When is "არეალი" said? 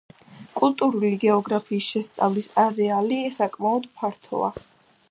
2.65-3.21